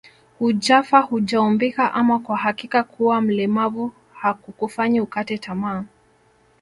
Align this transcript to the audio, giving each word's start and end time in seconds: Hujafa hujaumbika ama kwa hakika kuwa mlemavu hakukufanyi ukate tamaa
Hujafa 0.39 0.99
hujaumbika 1.01 1.93
ama 1.93 2.19
kwa 2.19 2.37
hakika 2.37 2.83
kuwa 2.83 3.21
mlemavu 3.21 3.91
hakukufanyi 4.13 5.01
ukate 5.01 5.37
tamaa 5.37 5.85